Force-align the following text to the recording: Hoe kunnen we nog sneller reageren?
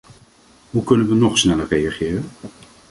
Hoe 0.69 0.83
kunnen 0.83 1.07
we 1.07 1.13
nog 1.15 1.37
sneller 1.37 1.67
reageren? 1.67 2.31